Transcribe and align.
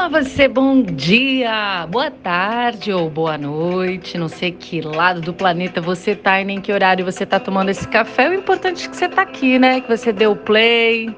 Olá 0.00 0.22
você, 0.22 0.48
bom 0.48 0.80
dia, 0.80 1.86
boa 1.90 2.10
tarde 2.10 2.90
ou 2.90 3.10
boa 3.10 3.36
noite. 3.36 4.16
Não 4.16 4.28
sei 4.28 4.50
que 4.50 4.80
lado 4.80 5.20
do 5.20 5.34
planeta 5.34 5.78
você 5.78 6.16
tá 6.16 6.40
e 6.40 6.44
nem 6.46 6.58
que 6.58 6.72
horário 6.72 7.04
você 7.04 7.26
tá 7.26 7.38
tomando 7.38 7.68
esse 7.68 7.86
café. 7.86 8.30
O 8.30 8.32
importante 8.32 8.86
é 8.86 8.88
que 8.88 8.96
você 8.96 9.10
tá 9.10 9.20
aqui, 9.20 9.58
né? 9.58 9.82
Que 9.82 9.94
você 9.94 10.10
deu 10.10 10.34
play, 10.34 11.14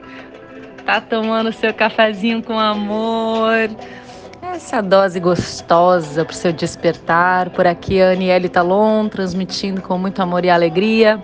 tá 0.84 1.00
tomando 1.00 1.52
seu 1.52 1.72
cafezinho 1.72 2.42
com 2.42 2.58
amor. 2.58 3.70
Essa 4.52 4.82
dose 4.82 5.20
gostosa 5.20 6.24
pro 6.24 6.34
seu 6.34 6.52
despertar. 6.52 7.50
Por 7.50 7.68
aqui, 7.68 8.02
a 8.02 8.10
Aniele 8.10 8.48
Talon, 8.48 9.08
transmitindo 9.08 9.80
com 9.80 9.96
muito 9.96 10.20
amor 10.20 10.44
e 10.44 10.50
alegria 10.50 11.22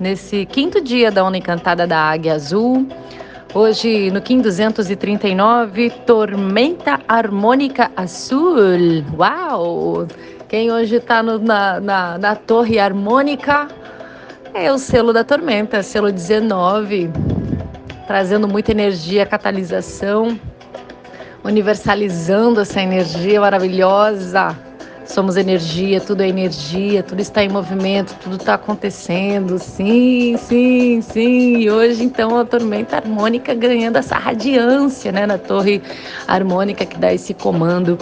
nesse 0.00 0.44
quinto 0.46 0.82
dia 0.82 1.12
da 1.12 1.22
Onda 1.22 1.38
Encantada 1.38 1.86
da 1.86 1.96
Águia 1.96 2.34
Azul. 2.34 2.88
Hoje, 3.54 4.10
no 4.10 4.20
Kim 4.20 4.42
239, 4.42 5.90
Tormenta 6.04 7.00
Harmônica 7.08 7.90
Azul. 7.96 9.02
Uau! 9.16 10.06
Quem 10.50 10.70
hoje 10.70 10.96
está 10.96 11.22
na, 11.22 11.80
na, 11.80 12.18
na 12.18 12.36
torre 12.36 12.78
harmônica 12.78 13.68
é 14.52 14.70
o 14.70 14.78
selo 14.78 15.14
da 15.14 15.24
tormenta, 15.24 15.82
selo 15.82 16.12
19, 16.12 17.10
trazendo 18.06 18.46
muita 18.46 18.72
energia, 18.72 19.24
catalisação, 19.24 20.38
universalizando 21.42 22.60
essa 22.60 22.82
energia 22.82 23.40
maravilhosa 23.40 24.67
somos 25.08 25.36
energia, 25.36 26.00
tudo 26.00 26.22
é 26.22 26.28
energia, 26.28 27.02
tudo 27.02 27.20
está 27.20 27.42
em 27.42 27.48
movimento, 27.48 28.14
tudo 28.22 28.36
está 28.36 28.54
acontecendo. 28.54 29.58
Sim, 29.58 30.36
sim, 30.36 31.00
sim. 31.00 31.60
E 31.60 31.70
hoje, 31.70 32.04
então, 32.04 32.36
a 32.36 32.44
tormenta 32.44 32.96
harmônica 32.96 33.54
ganhando 33.54 33.96
essa 33.96 34.16
radiância, 34.16 35.10
né, 35.10 35.26
na 35.26 35.38
torre 35.38 35.82
harmônica 36.26 36.84
que 36.84 36.96
dá 36.98 37.12
esse 37.12 37.32
comando. 37.32 37.98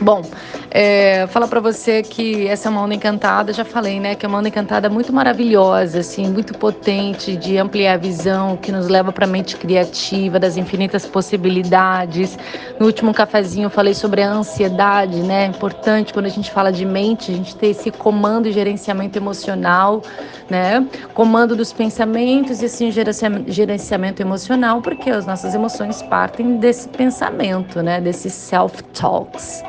Bom, 0.00 0.28
é, 0.74 1.26
falar 1.26 1.48
para 1.48 1.60
você 1.60 2.02
que 2.02 2.48
essa 2.48 2.66
é 2.66 2.70
uma 2.70 2.80
onda 2.80 2.94
encantada, 2.94 3.52
já 3.52 3.62
falei, 3.62 4.00
né? 4.00 4.14
Que 4.14 4.24
é 4.24 4.28
uma 4.28 4.38
onda 4.38 4.48
encantada 4.48 4.88
muito 4.88 5.12
maravilhosa, 5.12 5.98
assim, 5.98 6.26
muito 6.26 6.56
potente, 6.56 7.36
de 7.36 7.58
ampliar 7.58 7.92
a 7.92 7.96
visão, 7.98 8.56
que 8.56 8.72
nos 8.72 8.88
leva 8.88 9.12
para 9.12 9.26
a 9.26 9.28
mente 9.28 9.54
criativa, 9.58 10.38
das 10.38 10.56
infinitas 10.56 11.04
possibilidades. 11.04 12.38
No 12.80 12.86
último 12.86 13.12
cafezinho 13.12 13.66
eu 13.66 13.70
falei 13.70 13.92
sobre 13.92 14.22
a 14.22 14.30
ansiedade, 14.30 15.20
né? 15.20 15.44
Importante 15.44 16.10
quando 16.10 16.24
a 16.24 16.30
gente 16.30 16.50
fala 16.50 16.72
de 16.72 16.86
mente, 16.86 17.30
a 17.30 17.34
gente 17.34 17.54
ter 17.54 17.66
esse 17.66 17.90
comando 17.90 18.48
e 18.48 18.52
gerenciamento 18.52 19.18
emocional, 19.18 20.00
né? 20.48 20.86
Comando 21.12 21.54
dos 21.54 21.70
pensamentos 21.70 22.62
e 22.62 22.64
assim 22.64 22.90
gerenciamento 22.90 24.22
emocional, 24.22 24.80
porque 24.80 25.10
as 25.10 25.26
nossas 25.26 25.54
emoções 25.54 26.00
partem 26.00 26.56
desse 26.56 26.88
pensamento, 26.88 27.82
né? 27.82 28.00
Desses 28.00 28.32
self-talks. 28.32 29.62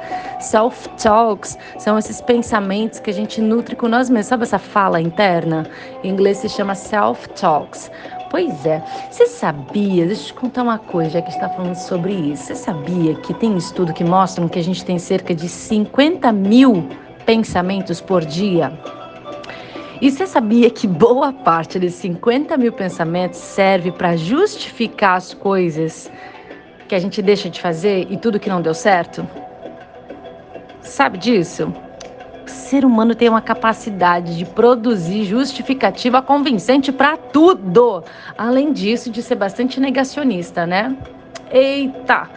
Self-talks 0.44 1.58
são 1.80 1.98
esses 1.98 2.22
pensamentos 2.22 3.00
que 3.00 3.10
a 3.10 3.14
gente 3.14 3.42
nutre 3.42 3.76
com 3.76 3.88
nós 3.88 4.10
mesmos. 4.10 4.28
Sabe 4.28 4.44
essa 4.44 4.60
fala 4.60 5.02
interna? 5.02 5.66
Em 6.04 6.10
inglês 6.10 6.38
se 6.38 6.50
chama 6.50 6.74
self-talks. 6.74 7.90
Pois 8.30 8.66
é, 8.66 8.84
você 9.12 9.28
sabia, 9.28 10.08
deixa 10.08 10.24
eu 10.24 10.26
te 10.28 10.34
contar 10.34 10.64
uma 10.64 10.80
coisa, 10.80 11.12
já 11.12 11.22
que 11.22 11.30
está 11.30 11.48
falando 11.50 11.76
sobre 11.76 12.14
isso. 12.14 12.46
Você 12.46 12.56
sabia 12.56 13.14
que 13.16 13.34
tem 13.34 13.56
estudo 13.56 13.94
que 13.94 14.04
mostra 14.04 14.48
que 14.50 14.58
a 14.58 14.64
gente 14.64 14.84
tem 14.84 14.98
cerca 14.98 15.36
de 15.36 15.48
50 15.48 16.32
mil 16.32 16.90
pensamentos 17.28 18.02
por 18.02 18.26
dia? 18.26 18.74
E 20.02 20.12
você 20.12 20.26
sabia 20.26 20.70
que 20.70 20.88
boa 20.88 21.32
parte 21.32 21.80
desses 21.80 22.00
50 22.02 22.58
mil 22.58 22.74
pensamentos 22.74 23.40
serve 23.40 23.92
para 23.92 24.18
justificar 24.18 25.18
as 25.18 25.34
coisas 25.34 26.12
que 26.88 26.96
a 26.96 27.00
gente 27.00 27.22
deixa 27.22 27.50
de 27.50 27.62
fazer 27.62 28.08
e 28.10 28.18
tudo 28.18 28.40
que 28.40 28.50
não 28.50 28.62
deu 28.62 28.74
certo? 28.74 29.26
Sabe 30.84 31.18
disso? 31.18 31.74
O 32.46 32.50
ser 32.50 32.86
humano 32.86 33.16
tem 33.16 33.30
uma 33.30 33.42
capacidade 33.42 34.38
de 34.38 34.46
produzir 34.46 35.24
justificativa 35.24 36.22
convincente 36.22 36.92
para 36.92 37.16
tudo. 37.16 38.04
Além 38.38 38.74
disso, 38.74 39.10
de 39.10 39.24
ser 39.24 39.36
bastante 39.36 39.80
negacionista, 39.80 40.68
né? 40.68 40.96
Eita! 41.50 42.30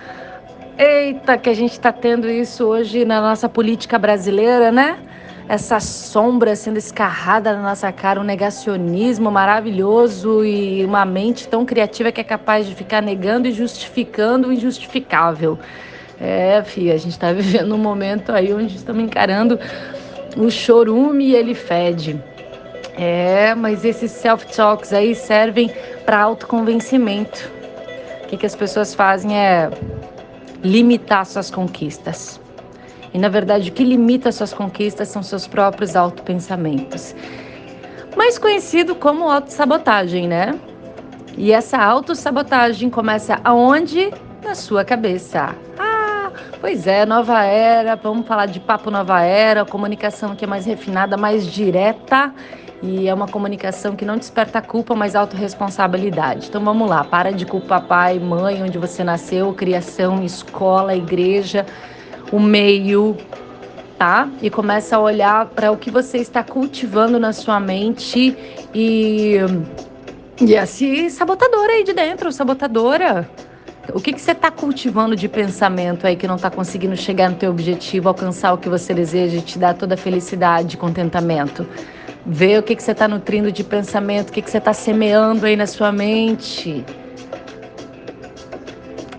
Eita, 0.78 1.36
que 1.38 1.50
a 1.50 1.54
gente 1.54 1.72
está 1.72 1.90
tendo 1.90 2.28
isso 2.28 2.64
hoje 2.64 3.04
na 3.04 3.20
nossa 3.20 3.48
política 3.48 3.98
brasileira, 3.98 4.70
né? 4.70 4.98
Essa 5.48 5.80
sombra 5.80 6.54
sendo 6.54 6.76
escarrada 6.76 7.54
na 7.54 7.62
nossa 7.62 7.90
cara, 7.92 8.20
um 8.20 8.24
negacionismo 8.24 9.30
maravilhoso 9.30 10.44
e 10.44 10.84
uma 10.84 11.04
mente 11.04 11.48
tão 11.48 11.64
criativa 11.64 12.12
que 12.12 12.20
é 12.20 12.24
capaz 12.24 12.66
de 12.66 12.74
ficar 12.74 13.00
negando 13.00 13.48
e 13.48 13.52
justificando 13.52 14.48
o 14.48 14.52
injustificável. 14.52 15.58
É, 16.20 16.62
filha, 16.64 16.94
a 16.94 16.96
gente 16.96 17.12
está 17.12 17.32
vivendo 17.34 17.74
um 17.74 17.78
momento 17.78 18.32
aí 18.32 18.52
onde 18.52 18.76
estamos 18.76 19.02
encarando 19.02 19.58
o 20.36 20.50
chorume 20.50 21.26
e 21.26 21.34
ele 21.34 21.54
fede. 21.54 22.22
É, 22.98 23.54
mas 23.54 23.84
esses 23.84 24.10
self-talks 24.10 24.92
aí 24.92 25.14
servem 25.14 25.70
para 26.04 26.20
autoconvencimento. 26.20 27.50
O 28.24 28.28
que, 28.28 28.36
que 28.36 28.46
as 28.46 28.56
pessoas 28.56 28.94
fazem 28.94 29.36
é 29.38 29.70
limitar 30.62 31.24
suas 31.26 31.50
conquistas. 31.50 32.40
E 33.12 33.18
na 33.18 33.28
verdade, 33.28 33.70
o 33.70 33.72
que 33.72 33.84
limita 33.84 34.32
suas 34.32 34.52
conquistas 34.52 35.08
são 35.08 35.22
seus 35.22 35.46
próprios 35.46 35.94
autopensamentos. 35.94 37.14
Mais 38.16 38.38
conhecido 38.38 38.94
como 38.94 39.30
autossabotagem, 39.30 40.26
né? 40.26 40.58
E 41.36 41.52
essa 41.52 41.78
autossabotagem 41.78 42.88
começa 42.88 43.38
aonde? 43.44 44.10
Na 44.42 44.54
sua 44.54 44.84
cabeça. 44.84 45.54
Pois 46.66 46.84
é, 46.88 47.06
nova 47.06 47.44
era, 47.44 47.94
vamos 47.94 48.26
falar 48.26 48.46
de 48.46 48.58
papo 48.58 48.90
nova 48.90 49.22
era, 49.22 49.64
comunicação 49.64 50.34
que 50.34 50.44
é 50.44 50.48
mais 50.48 50.66
refinada, 50.66 51.16
mais 51.16 51.46
direta 51.46 52.34
e 52.82 53.06
é 53.06 53.14
uma 53.14 53.28
comunicação 53.28 53.94
que 53.94 54.04
não 54.04 54.16
desperta 54.16 54.60
culpa, 54.60 54.92
mas 54.92 55.14
autorresponsabilidade. 55.14 56.48
Então 56.48 56.64
vamos 56.64 56.88
lá, 56.90 57.04
para 57.04 57.30
de 57.30 57.46
culpar 57.46 57.86
pai, 57.86 58.18
mãe, 58.18 58.64
onde 58.64 58.78
você 58.78 59.04
nasceu, 59.04 59.54
criação, 59.54 60.24
escola, 60.24 60.96
igreja, 60.96 61.64
o 62.32 62.40
meio, 62.40 63.16
tá? 63.96 64.28
E 64.42 64.50
começa 64.50 64.96
a 64.96 64.98
olhar 64.98 65.46
para 65.46 65.70
o 65.70 65.76
que 65.76 65.88
você 65.88 66.18
está 66.18 66.42
cultivando 66.42 67.16
na 67.20 67.32
sua 67.32 67.60
mente 67.60 68.36
e 68.74 69.36
e 70.40 70.52
esse 70.54 71.10
sabotador 71.10 71.70
aí 71.70 71.84
de 71.84 71.92
dentro, 71.92 72.32
sabotadora. 72.32 73.30
O 73.94 74.00
que, 74.00 74.12
que 74.12 74.20
você 74.20 74.32
está 74.32 74.50
cultivando 74.50 75.14
de 75.14 75.28
pensamento 75.28 76.06
aí 76.06 76.16
que 76.16 76.26
não 76.26 76.36
está 76.36 76.50
conseguindo 76.50 76.96
chegar 76.96 77.30
no 77.30 77.36
teu 77.36 77.50
objetivo, 77.50 78.08
alcançar 78.08 78.52
o 78.52 78.58
que 78.58 78.68
você 78.68 78.92
deseja 78.92 79.40
te 79.40 79.58
dar 79.58 79.74
toda 79.74 79.94
a 79.94 79.96
felicidade 79.96 80.76
contentamento? 80.76 81.66
Vê 82.24 82.58
o 82.58 82.62
que, 82.62 82.74
que 82.74 82.82
você 82.82 82.90
está 82.90 83.06
nutrindo 83.06 83.52
de 83.52 83.62
pensamento, 83.62 84.30
o 84.30 84.32
que, 84.32 84.42
que 84.42 84.50
você 84.50 84.58
está 84.58 84.72
semeando 84.72 85.46
aí 85.46 85.56
na 85.56 85.66
sua 85.66 85.92
mente. 85.92 86.84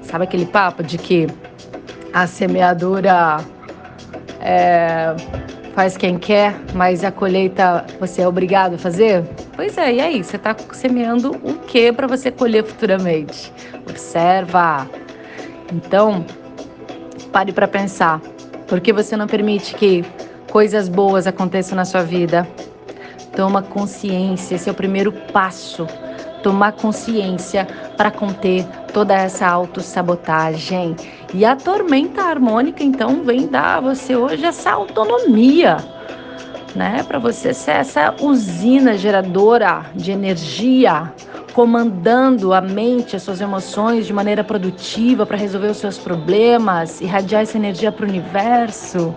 Sabe 0.01 0.25
aquele 0.25 0.45
papo 0.45 0.83
de 0.83 0.97
que 0.97 1.27
a 2.13 2.27
semeadura 2.27 3.37
é, 4.41 5.15
faz 5.73 5.95
quem 5.95 6.17
quer, 6.17 6.55
mas 6.73 7.03
a 7.03 7.11
colheita 7.11 7.85
você 7.99 8.21
é 8.21 8.27
obrigado 8.27 8.75
a 8.75 8.77
fazer? 8.77 9.23
Pois 9.57 9.75
é, 9.75 9.95
e 9.95 9.99
aí? 9.99 10.23
Você 10.23 10.35
está 10.35 10.55
semeando 10.71 11.31
o 11.41 11.55
que 11.55 11.91
para 11.91 12.05
você 12.05 12.29
colher 12.29 12.63
futuramente? 12.63 13.51
Observa. 13.89 14.87
Então, 15.73 16.23
pare 17.31 17.51
para 17.51 17.67
pensar. 17.67 18.21
Por 18.67 18.79
que 18.79 18.93
você 18.93 19.17
não 19.17 19.25
permite 19.25 19.73
que 19.73 20.05
coisas 20.51 20.87
boas 20.87 21.25
aconteçam 21.25 21.75
na 21.75 21.85
sua 21.85 22.03
vida? 22.03 22.47
Toma 23.35 23.63
consciência, 23.63 24.53
esse 24.53 24.69
é 24.69 24.71
o 24.71 24.75
primeiro 24.75 25.11
passo. 25.33 25.87
Tomar 26.43 26.73
consciência 26.73 27.67
para 27.97 28.11
conter 28.11 28.63
toda 28.93 29.15
essa 29.15 29.47
autossabotagem. 29.47 30.95
E 31.33 31.43
a 31.43 31.55
tormenta 31.55 32.21
harmônica, 32.21 32.83
então, 32.83 33.23
vem 33.23 33.47
dar 33.47 33.77
a 33.77 33.81
você 33.81 34.15
hoje 34.15 34.45
essa 34.45 34.69
autonomia, 34.69 35.77
né? 36.77 37.03
Para 37.03 37.17
você 37.17 37.53
ser 37.53 37.71
essa 37.71 38.15
usina 38.21 38.95
geradora 38.95 39.87
de 39.95 40.11
energia, 40.11 41.11
comandando 41.53 42.53
a 42.53 42.61
mente, 42.61 43.15
as 43.15 43.23
suas 43.23 43.41
emoções 43.41 44.05
de 44.05 44.13
maneira 44.13 44.43
produtiva 44.43 45.25
para 45.25 45.35
resolver 45.35 45.69
os 45.69 45.77
seus 45.77 45.97
problemas, 45.97 47.01
irradiar 47.01 47.41
essa 47.41 47.57
energia 47.57 47.91
para 47.91 48.05
o 48.05 48.07
universo. 48.07 49.13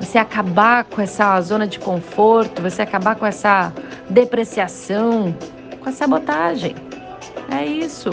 Você 0.00 0.16
acabar 0.16 0.84
com 0.84 1.02
essa 1.02 1.38
zona 1.42 1.66
de 1.66 1.78
conforto, 1.78 2.62
você 2.62 2.80
acabar 2.80 3.14
com 3.16 3.26
essa 3.26 3.70
depreciação, 4.08 5.36
com 5.80 5.90
a 5.90 5.92
sabotagem. 5.92 6.74
É 7.50 7.66
isso. 7.66 8.10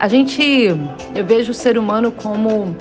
A 0.00 0.08
gente, 0.08 0.42
eu 1.14 1.24
vejo 1.24 1.52
o 1.52 1.54
ser 1.54 1.78
humano 1.78 2.10
como 2.10 2.76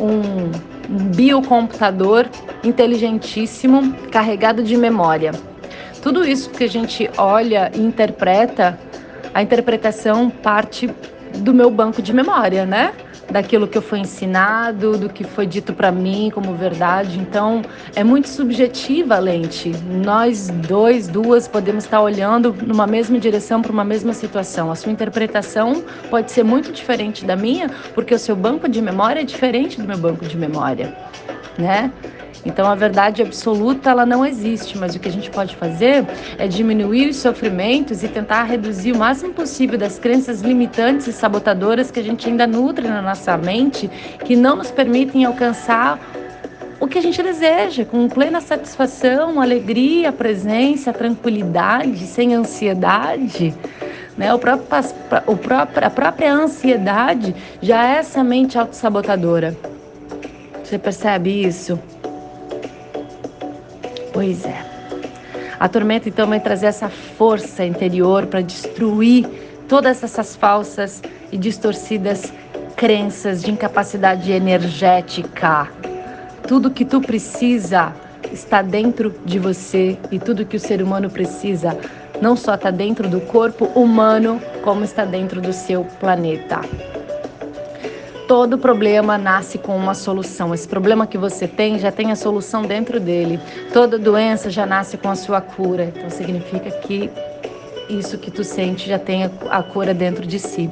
um 0.00 0.71
biocomputador 0.92 2.26
inteligentíssimo, 2.62 3.94
carregado 4.10 4.62
de 4.62 4.76
memória. 4.76 5.32
Tudo 6.02 6.24
isso 6.24 6.50
que 6.50 6.64
a 6.64 6.68
gente 6.68 7.08
olha 7.16 7.70
e 7.74 7.80
interpreta, 7.80 8.78
a 9.32 9.42
interpretação 9.42 10.28
parte 10.28 10.90
do 11.38 11.54
meu 11.54 11.70
banco 11.70 12.02
de 12.02 12.12
memória, 12.12 12.66
né? 12.66 12.92
Daquilo 13.32 13.66
que 13.66 13.78
eu 13.78 13.82
fui 13.82 13.98
ensinado, 13.98 14.98
do 14.98 15.08
que 15.08 15.24
foi 15.24 15.46
dito 15.46 15.72
para 15.72 15.90
mim 15.90 16.30
como 16.32 16.54
verdade. 16.54 17.18
Então, 17.18 17.62
é 17.96 18.04
muito 18.04 18.28
subjetiva 18.28 19.16
a 19.16 19.18
lente. 19.18 19.72
Nós 20.04 20.48
dois, 20.48 21.08
duas, 21.08 21.48
podemos 21.48 21.84
estar 21.84 22.02
olhando 22.02 22.54
numa 22.66 22.86
mesma 22.86 23.18
direção 23.18 23.62
para 23.62 23.72
uma 23.72 23.84
mesma 23.84 24.12
situação. 24.12 24.70
A 24.70 24.74
sua 24.74 24.92
interpretação 24.92 25.82
pode 26.10 26.30
ser 26.30 26.44
muito 26.44 26.70
diferente 26.72 27.24
da 27.24 27.34
minha, 27.34 27.70
porque 27.94 28.14
o 28.14 28.18
seu 28.18 28.36
banco 28.36 28.68
de 28.68 28.82
memória 28.82 29.20
é 29.20 29.24
diferente 29.24 29.80
do 29.80 29.88
meu 29.88 29.96
banco 29.96 30.26
de 30.26 30.36
memória, 30.36 30.94
né? 31.58 31.90
Então 32.44 32.66
a 32.66 32.74
verdade 32.74 33.22
absoluta 33.22 33.90
ela 33.90 34.04
não 34.04 34.26
existe, 34.26 34.76
mas 34.76 34.94
o 34.94 34.98
que 34.98 35.08
a 35.08 35.12
gente 35.12 35.30
pode 35.30 35.54
fazer 35.56 36.04
é 36.38 36.48
diminuir 36.48 37.08
os 37.08 37.16
sofrimentos 37.16 38.02
e 38.02 38.08
tentar 38.08 38.44
reduzir 38.44 38.92
o 38.92 38.98
máximo 38.98 39.32
possível 39.32 39.78
das 39.78 39.98
crenças 39.98 40.40
limitantes 40.40 41.06
e 41.06 41.12
sabotadoras 41.12 41.90
que 41.90 42.00
a 42.00 42.02
gente 42.02 42.28
ainda 42.28 42.46
nutre 42.46 42.88
na 42.88 43.00
nossa 43.00 43.36
mente, 43.36 43.88
que 44.24 44.34
não 44.34 44.56
nos 44.56 44.70
permitem 44.70 45.24
alcançar 45.24 45.98
o 46.80 46.88
que 46.88 46.98
a 46.98 47.00
gente 47.00 47.22
deseja, 47.22 47.84
com 47.84 48.08
plena 48.08 48.40
satisfação, 48.40 49.40
alegria, 49.40 50.10
presença, 50.10 50.92
tranquilidade, 50.92 52.06
sem 52.06 52.34
ansiedade. 52.34 53.54
Né? 54.16 54.34
O 54.34 54.38
próprio, 54.38 54.68
o 55.28 55.36
próprio, 55.36 55.86
a 55.86 55.90
própria 55.90 56.34
ansiedade 56.34 57.36
já 57.60 57.88
é 57.88 57.98
essa 57.98 58.24
mente 58.24 58.58
autossabotadora. 58.58 59.56
Você 60.64 60.76
percebe 60.76 61.46
isso? 61.46 61.78
Pois 64.12 64.44
é. 64.44 64.64
A 65.58 65.68
tormenta 65.68 66.08
então 66.08 66.26
vai 66.26 66.40
trazer 66.40 66.66
essa 66.66 66.88
força 66.88 67.64
interior 67.64 68.26
para 68.26 68.40
destruir 68.40 69.26
todas 69.68 70.02
essas 70.02 70.34
falsas 70.34 71.00
e 71.30 71.38
distorcidas 71.38 72.32
crenças 72.76 73.42
de 73.42 73.50
incapacidade 73.50 74.32
energética. 74.32 75.68
Tudo 76.48 76.70
que 76.70 76.84
tu 76.84 77.00
precisa 77.00 77.94
está 78.32 78.60
dentro 78.60 79.14
de 79.24 79.38
você 79.38 79.96
e 80.10 80.18
tudo 80.18 80.44
que 80.44 80.56
o 80.56 80.60
ser 80.60 80.82
humano 80.82 81.08
precisa 81.08 81.78
não 82.20 82.36
só 82.36 82.54
está 82.54 82.70
dentro 82.70 83.08
do 83.08 83.20
corpo 83.20 83.66
humano, 83.66 84.40
como 84.62 84.84
está 84.84 85.04
dentro 85.04 85.40
do 85.40 85.52
seu 85.52 85.84
planeta 85.98 86.60
todo 88.32 88.56
problema 88.56 89.18
nasce 89.18 89.58
com 89.58 89.76
uma 89.76 89.92
solução. 89.92 90.54
Esse 90.54 90.66
problema 90.66 91.06
que 91.06 91.18
você 91.18 91.46
tem 91.46 91.78
já 91.78 91.92
tem 91.92 92.10
a 92.10 92.16
solução 92.16 92.62
dentro 92.62 92.98
dele. 92.98 93.38
Toda 93.74 93.98
doença 93.98 94.48
já 94.48 94.64
nasce 94.64 94.96
com 94.96 95.10
a 95.10 95.14
sua 95.14 95.42
cura. 95.42 95.92
Então 95.94 96.08
significa 96.08 96.70
que 96.70 97.10
isso 97.90 98.16
que 98.16 98.30
tu 98.30 98.42
sente 98.42 98.88
já 98.88 98.98
tem 98.98 99.30
a 99.50 99.62
cura 99.62 99.92
dentro 99.92 100.26
de 100.26 100.38
si. 100.38 100.70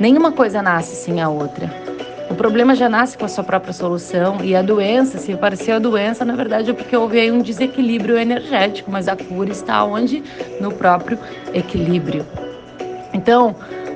Nenhuma 0.00 0.32
coisa 0.32 0.62
nasce 0.62 0.96
sem 0.96 1.20
a 1.20 1.28
outra. 1.28 1.70
O 2.30 2.34
problema 2.34 2.74
já 2.74 2.88
nasce 2.88 3.18
com 3.18 3.26
a 3.26 3.28
sua 3.28 3.44
própria 3.44 3.74
solução 3.74 4.38
e 4.42 4.56
a 4.56 4.62
doença, 4.62 5.18
se 5.18 5.30
apareceu 5.30 5.76
a 5.76 5.78
doença, 5.78 6.24
na 6.24 6.34
verdade 6.34 6.70
é 6.70 6.72
porque 6.72 6.96
houve 6.96 7.20
aí 7.20 7.30
um 7.30 7.42
desequilíbrio 7.42 8.16
energético, 8.16 8.90
mas 8.90 9.08
a 9.08 9.14
cura 9.14 9.50
está 9.50 9.84
onde? 9.84 10.24
No 10.58 10.72
próprio 10.72 11.18
equilíbrio. 11.52 12.24
Então, 13.12 13.54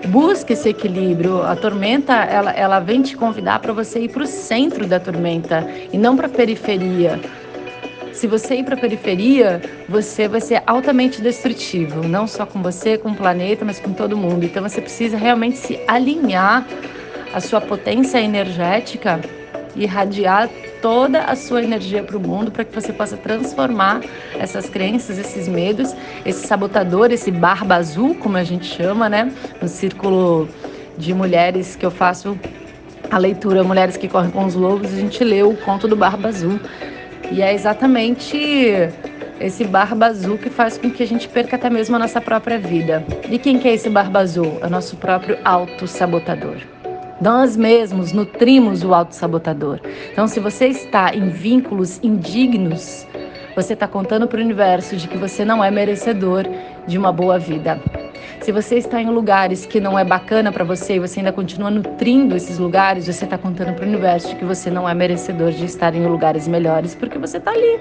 busque 0.08 0.52
esse 0.52 0.68
equilíbrio. 0.68 1.42
A 1.42 1.56
tormenta, 1.56 2.12
ela, 2.12 2.50
ela 2.52 2.80
vem 2.80 3.02
te 3.02 3.16
convidar 3.16 3.58
para 3.60 3.72
você 3.72 4.00
ir 4.00 4.08
para 4.08 4.22
o 4.22 4.26
centro 4.26 4.86
da 4.86 4.98
tormenta 4.98 5.66
e 5.92 5.98
não 5.98 6.16
para 6.16 6.26
a 6.26 6.30
periferia. 6.30 7.20
Se 8.12 8.26
você 8.26 8.56
ir 8.56 8.64
para 8.64 8.74
a 8.74 8.78
periferia, 8.78 9.60
você 9.88 10.28
vai 10.28 10.40
ser 10.40 10.62
altamente 10.66 11.20
destrutivo, 11.20 12.06
não 12.06 12.26
só 12.26 12.44
com 12.44 12.62
você, 12.62 12.98
com 12.98 13.10
o 13.10 13.16
planeta, 13.16 13.64
mas 13.64 13.80
com 13.80 13.92
todo 13.92 14.16
mundo. 14.16 14.44
Então 14.44 14.62
você 14.62 14.80
precisa 14.80 15.16
realmente 15.16 15.56
se 15.56 15.80
alinhar 15.88 16.66
a 17.32 17.40
sua 17.40 17.60
potência 17.60 18.20
energética 18.20 19.20
e 19.74 19.84
irradiar 19.84 20.48
toda 20.82 21.20
a 21.20 21.36
sua 21.36 21.62
energia 21.62 22.02
para 22.02 22.16
o 22.16 22.20
mundo 22.20 22.50
para 22.50 22.64
que 22.64 22.74
você 22.74 22.92
possa 22.92 23.16
transformar 23.16 24.02
essas 24.38 24.68
crenças, 24.68 25.16
esses 25.16 25.48
medos, 25.48 25.94
esse 26.26 26.46
sabotador, 26.46 27.12
esse 27.12 27.30
barba 27.30 27.76
azul, 27.76 28.16
como 28.16 28.36
a 28.36 28.44
gente 28.44 28.66
chama, 28.66 29.08
né? 29.08 29.32
No 29.62 29.68
círculo 29.68 30.48
de 30.98 31.14
mulheres 31.14 31.76
que 31.76 31.86
eu 31.86 31.90
faço 31.90 32.36
a 33.10 33.18
leitura 33.18 33.62
Mulheres 33.62 33.96
que 33.96 34.08
Correm 34.08 34.30
com 34.30 34.44
os 34.44 34.54
Lobos, 34.54 34.92
a 34.92 34.96
gente 34.96 35.22
leu 35.22 35.50
o 35.50 35.56
conto 35.56 35.86
do 35.86 35.94
Barba 35.94 36.28
Azul. 36.28 36.58
E 37.30 37.40
é 37.42 37.54
exatamente 37.54 38.36
esse 39.38 39.64
barba 39.64 40.06
azul 40.06 40.38
que 40.38 40.48
faz 40.48 40.78
com 40.78 40.90
que 40.90 41.02
a 41.02 41.06
gente 41.06 41.28
perca 41.28 41.56
até 41.56 41.68
mesmo 41.68 41.96
a 41.96 41.98
nossa 41.98 42.20
própria 42.20 42.58
vida. 42.58 43.04
E 43.30 43.38
quem 43.38 43.58
que 43.58 43.68
é 43.68 43.74
esse 43.74 43.90
barba 43.90 44.20
azul? 44.20 44.58
É 44.62 44.66
o 44.66 44.70
nosso 44.70 44.96
próprio 44.96 45.38
auto-sabotador. 45.44 46.71
Nós 47.22 47.56
mesmos 47.56 48.12
nutrimos 48.12 48.82
o 48.82 48.92
auto-sabotador. 48.92 49.78
Então, 50.10 50.26
se 50.26 50.40
você 50.40 50.66
está 50.66 51.14
em 51.14 51.28
vínculos 51.28 52.00
indignos, 52.02 53.06
você 53.54 53.74
está 53.74 53.86
contando 53.86 54.26
para 54.26 54.40
o 54.40 54.42
universo 54.42 54.96
de 54.96 55.06
que 55.06 55.16
você 55.16 55.44
não 55.44 55.62
é 55.62 55.70
merecedor 55.70 56.44
de 56.84 56.98
uma 56.98 57.12
boa 57.12 57.38
vida. 57.38 57.80
Se 58.40 58.50
você 58.50 58.74
está 58.74 59.00
em 59.00 59.08
lugares 59.08 59.64
que 59.64 59.78
não 59.78 59.96
é 59.96 60.04
bacana 60.04 60.50
para 60.50 60.64
você 60.64 60.96
e 60.96 60.98
você 60.98 61.20
ainda 61.20 61.30
continua 61.30 61.70
nutrindo 61.70 62.34
esses 62.34 62.58
lugares, 62.58 63.06
você 63.06 63.24
está 63.24 63.38
contando 63.38 63.72
para 63.72 63.84
o 63.84 63.88
universo 63.88 64.30
de 64.30 64.34
que 64.34 64.44
você 64.44 64.68
não 64.68 64.88
é 64.88 64.92
merecedor 64.92 65.52
de 65.52 65.64
estar 65.64 65.94
em 65.94 66.04
lugares 66.04 66.48
melhores 66.48 66.92
porque 66.96 67.18
você 67.18 67.36
está 67.36 67.52
ali. 67.52 67.78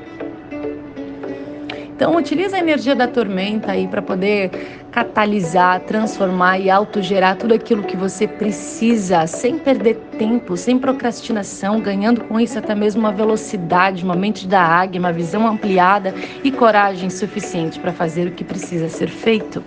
Então, 1.95 2.15
utilize 2.15 2.55
a 2.55 2.59
energia 2.59 2.95
da 2.95 3.07
tormenta 3.07 3.71
aí 3.71 3.87
para 3.87 4.01
poder 4.01 4.49
catalisar, 4.91 5.79
transformar 5.81 6.59
e 6.59 6.69
autogerar 6.69 7.37
tudo 7.37 7.53
aquilo 7.53 7.83
que 7.83 7.95
você 7.95 8.27
precisa, 8.27 9.25
sem 9.25 9.57
perder 9.57 9.95
tempo, 10.17 10.57
sem 10.57 10.77
procrastinação, 10.77 11.79
ganhando 11.79 12.21
com 12.25 12.39
isso 12.39 12.59
até 12.59 12.75
mesmo 12.75 12.99
uma 12.99 13.11
velocidade, 13.11 14.03
uma 14.03 14.15
mente 14.15 14.45
da 14.45 14.61
águia, 14.61 14.99
uma 14.99 15.13
visão 15.13 15.47
ampliada 15.47 16.13
e 16.43 16.51
coragem 16.51 17.09
suficiente 17.09 17.79
para 17.79 17.93
fazer 17.93 18.27
o 18.27 18.31
que 18.31 18.43
precisa 18.43 18.89
ser 18.89 19.07
feito. 19.07 19.63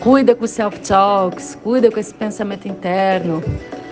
Cuida 0.00 0.34
com 0.34 0.44
o 0.44 0.48
self-talks, 0.48 1.54
cuida 1.62 1.90
com 1.90 1.98
esse 1.98 2.14
pensamento 2.14 2.68
interno. 2.68 3.42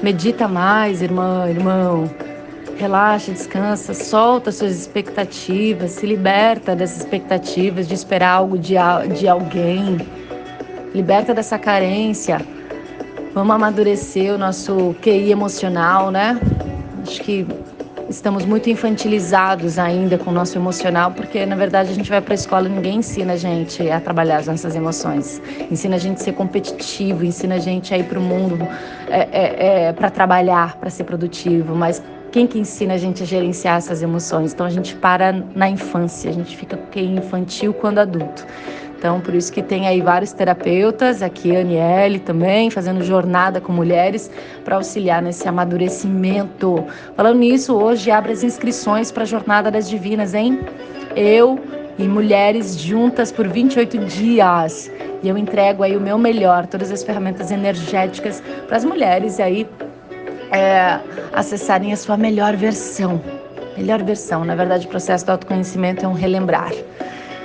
Medita 0.03 0.47
mais, 0.47 1.03
irmã, 1.03 1.49
irmão. 1.49 2.09
Relaxa, 2.79 3.33
descansa, 3.33 3.93
solta 3.93 4.53
suas 4.53 4.71
expectativas, 4.71 5.91
se 5.91 6.07
liberta 6.07 6.77
dessas 6.77 6.99
expectativas 6.99 7.89
de 7.89 7.95
esperar 7.95 8.31
algo 8.31 8.57
de, 8.57 8.75
de 9.19 9.27
alguém. 9.27 9.99
Liberta 10.95 11.35
dessa 11.35 11.59
carência. 11.59 12.41
Vamos 13.35 13.53
amadurecer 13.57 14.33
o 14.33 14.39
nosso 14.39 14.95
QI 15.03 15.33
emocional, 15.33 16.13
né? 16.13 16.39
Acho 17.03 17.21
que 17.21 17.45
estamos 18.09 18.45
muito 18.45 18.71
infantilizados 18.71 19.77
ainda 19.77 20.17
com 20.17 20.31
o 20.31 20.33
nosso 20.33 20.57
emocional, 20.57 21.11
porque 21.11 21.45
na 21.45 21.57
verdade 21.57 21.91
a 21.91 21.95
gente 21.95 22.09
vai 22.09 22.21
para 22.21 22.33
a 22.33 22.37
escola 22.37 22.69
e 22.69 22.71
ninguém 22.71 22.99
ensina 22.99 23.33
a 23.33 23.37
gente 23.37 23.91
a 23.91 24.01
trabalhar 24.01 24.37
as 24.37 24.47
nossas 24.47 24.77
emoções. 24.77 25.43
Ensina 25.69 25.97
a 25.97 25.99
gente 25.99 26.21
a 26.21 26.25
ser 26.25 26.33
competitivo, 26.33 27.25
ensina 27.25 27.57
a 27.57 27.59
gente 27.59 27.93
a 27.93 27.99
ir 27.99 28.05
para 28.05 28.21
o 28.21 28.23
mundo 28.23 28.57
é, 29.09 29.29
é, 29.33 29.87
é, 29.89 29.93
para 29.93 30.11
trabalhar, 30.11 30.77
para 30.77 30.91
ser 30.91 31.03
produtivo, 31.05 31.75
mas 31.75 32.01
quem 32.31 32.47
que 32.47 32.59
ensina 32.59 32.95
a 32.95 32.99
gente 32.99 33.23
a 33.23 33.27
gerenciar 33.27 33.79
essas 33.79 34.03
emoções? 34.03 34.53
Então 34.53 34.67
a 34.67 34.71
gente 34.71 34.95
para 34.95 35.33
na 35.55 35.69
infância, 35.69 36.31
a 36.31 36.33
gente 36.33 36.57
fica 36.57 36.79
infantil 37.01 37.73
quando 37.73 37.99
adulto. 37.99 38.47
Então, 38.99 39.21
por 39.21 39.33
isso 39.33 39.53
que 39.53 39.63
tem 39.63 39.87
aí 39.87 40.01
vários 40.01 40.33
terapeutas, 40.33 41.23
aqui 41.23 41.55
a 41.55 41.61
Aniele 41.61 42.19
também, 42.19 42.69
fazendo 42.69 43.05
jornada 43.05 43.61
com 43.61 43.73
mulheres 43.73 44.29
para 44.65 44.75
auxiliar 44.75 45.23
nesse 45.23 45.47
amadurecimento. 45.47 46.85
Falando 47.15 47.39
nisso, 47.39 47.77
hoje 47.77 48.11
abre 48.11 48.33
as 48.33 48.43
inscrições 48.43 49.13
para 49.13 49.23
a 49.23 49.27
Jornada 49.27 49.71
das 49.71 49.89
Divinas, 49.89 50.35
hein? 50.35 50.59
Eu 51.15 51.61
e 51.97 52.09
mulheres 52.09 52.77
juntas 52.77 53.31
por 53.31 53.47
28 53.47 53.99
dias. 53.99 54.91
E 55.23 55.29
eu 55.29 55.39
entrego 55.39 55.85
aí 55.85 55.97
o 55.97 56.01
meu 56.01 56.19
melhor, 56.19 56.67
todas 56.67 56.91
as 56.91 57.05
ferramentas 57.05 57.53
energéticas 57.53 58.43
para 58.67 58.77
as 58.77 58.85
mulheres 58.85 59.39
aí 59.39 59.65
é, 60.51 60.99
acessarem 61.33 61.93
a 61.93 61.97
sua 61.97 62.17
melhor 62.17 62.57
versão. 62.57 63.21
Melhor 63.77 64.03
versão, 64.03 64.45
na 64.45 64.55
verdade, 64.55 64.87
o 64.87 64.91
processo 64.91 65.25
do 65.25 65.31
autoconhecimento 65.31 66.05
é 66.05 66.09
um 66.09 66.13
relembrar. 66.13 66.73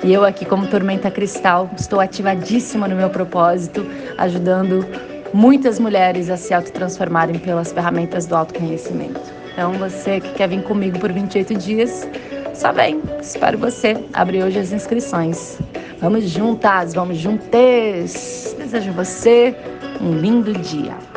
E 0.04 0.12
eu 0.12 0.26
aqui, 0.26 0.46
como 0.46 0.68
Tormenta 0.68 1.10
Cristal, 1.10 1.70
estou 1.78 2.00
ativadíssima 2.00 2.88
no 2.88 2.96
meu 2.96 3.10
propósito, 3.10 3.86
ajudando 4.18 4.86
muitas 5.34 5.80
mulheres 5.80 6.30
a 6.30 6.38
se 6.38 6.54
autotransformarem 6.54 7.40
pelas 7.40 7.72
ferramentas 7.72 8.26
do 8.26 8.36
autoconhecimento. 8.36 9.22
Então, 9.54 9.74
você 9.74 10.20
que 10.20 10.34
quer 10.34 10.50
vir 10.50 10.64
comigo 10.64 11.00
por 11.00 11.12
28 11.12 11.56
dias, 11.56 12.08
só 12.54 12.72
vem. 12.72 13.02
Espero 13.22 13.58
você. 13.58 13.96
Abre 14.14 14.44
hoje 14.44 14.60
as 14.60 14.72
inscrições. 14.72 15.58
Vamos 16.00 16.26
juntas, 16.26 16.94
vamos 16.94 17.18
juntas. 17.18 18.56
Desejo 18.58 18.92
você 18.92 19.56
um 20.02 20.18
lindo 20.18 20.52
dia. 20.54 21.13